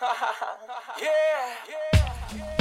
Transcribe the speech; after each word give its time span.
yeah. 0.98 1.08
yeah. 1.68 2.14
yeah. 2.34 2.59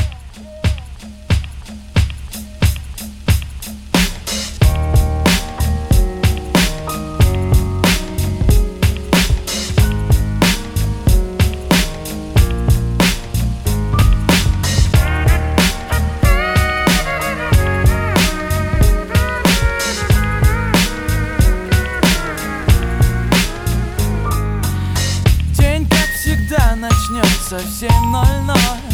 Начнется 27.51 27.57
в 27.59 28.88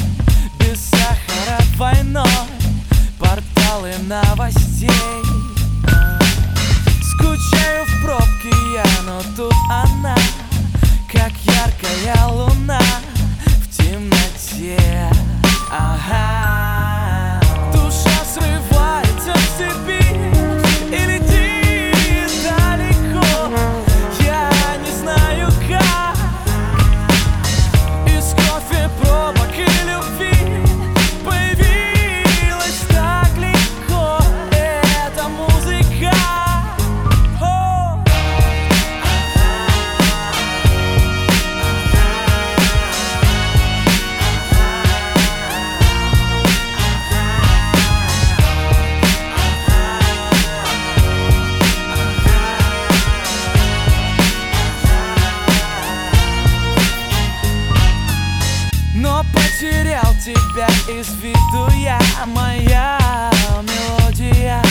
потерял 59.56 60.14
тебя 60.24 60.68
из 60.90 61.14
виду 61.22 61.70
я 61.78 62.00
Моя 62.26 63.32
мелодия 63.64 64.62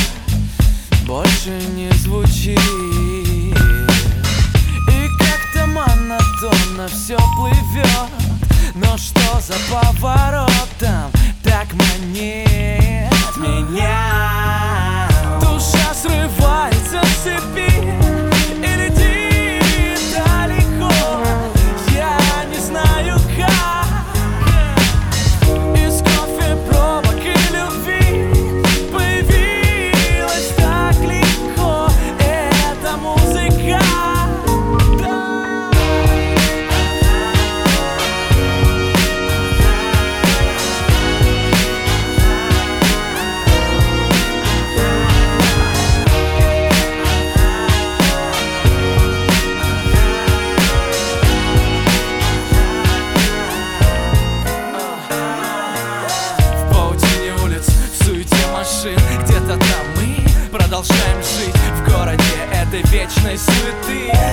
больше 1.06 1.50
не 1.74 1.90
звучит. 1.98 2.58
И 4.88 5.08
как-то 5.18 5.66
монотонно 5.66 6.88
все 6.88 7.16
плывет 7.36 8.10
Но 8.74 8.96
что 8.96 9.40
за 9.40 9.54
поворотом? 9.70 11.10
Так 11.42 11.72
манит 11.74 13.12
меня 13.36 14.43
продолжаем 60.84 61.22
жить 61.22 61.56
в 61.56 61.90
городе 61.90 62.22
этой 62.52 62.82
вечной 62.90 63.38
суеты. 63.38 64.23